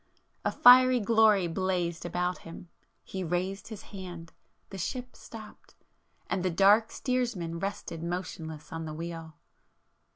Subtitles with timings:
[0.43, 2.69] A fiery glory blazed about him,...
[3.03, 4.33] he raised his hand,...
[4.71, 9.35] the ship stopped,—and the dark Steersman rested motionless on the wheel.